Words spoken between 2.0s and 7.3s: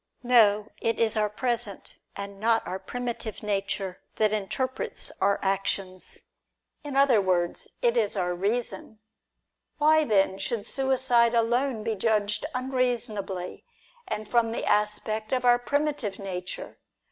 and not our. primitive nature, that interprets our actions; in other